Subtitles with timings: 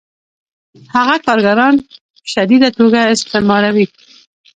[0.95, 1.93] هغه کارګران په
[2.31, 3.85] شدیده توګه استثماروي